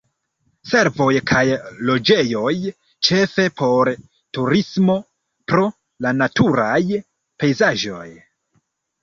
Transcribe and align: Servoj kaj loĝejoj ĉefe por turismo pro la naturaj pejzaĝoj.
Servoj 0.67 1.09
kaj 1.31 1.41
loĝejoj 1.89 2.53
ĉefe 3.09 3.45
por 3.63 3.91
turismo 4.39 4.97
pro 5.53 5.69
la 6.07 6.15
naturaj 6.25 6.81
pejzaĝoj. 7.45 8.09